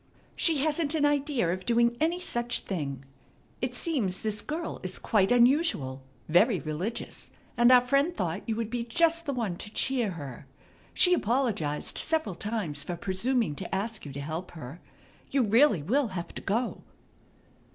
She 0.35 0.63
hasn't 0.63 0.95
an 0.95 1.05
idea 1.05 1.53
of 1.53 1.63
doing 1.63 1.95
any 1.99 2.19
such 2.19 2.61
thing. 2.61 3.05
It 3.61 3.75
seems 3.75 4.21
this 4.21 4.41
girl 4.41 4.79
is 4.81 4.97
quite 4.97 5.31
unusual, 5.31 6.01
very 6.27 6.59
religious, 6.59 7.29
and 7.55 7.71
our 7.71 7.81
friend 7.81 8.17
thought 8.17 8.41
you 8.49 8.55
would 8.55 8.71
be 8.71 8.83
just 8.83 9.27
the 9.27 9.33
one 9.33 9.57
to 9.57 9.69
cheer 9.69 10.13
her. 10.13 10.47
She 10.95 11.13
apologized 11.13 11.99
several 11.99 12.33
times 12.33 12.81
for 12.81 12.95
presuming 12.97 13.53
to 13.57 13.75
ask 13.75 14.03
you 14.03 14.11
to 14.13 14.21
help 14.21 14.49
her. 14.53 14.81
You 15.29 15.43
really 15.43 15.83
will 15.83 16.07
have 16.07 16.33
to 16.33 16.41
go." 16.41 16.81